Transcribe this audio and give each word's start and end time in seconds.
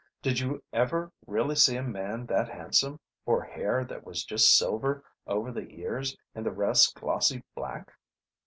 Did 0.23 0.39
you 0.39 0.63
ever 0.73 1.11
really 1.27 1.53
see 1.53 1.75
a 1.75 1.83
man 1.83 2.25
that 2.25 2.49
handsome, 2.49 2.99
or 3.23 3.43
hair 3.43 3.85
that 3.85 4.03
was 4.03 4.25
just 4.25 4.57
silver 4.57 5.03
over 5.27 5.51
the 5.51 5.67
ears 5.79 6.17
and 6.33 6.43
the 6.43 6.49
rest 6.51 6.95
glossy 6.95 7.43
black? 7.53 7.91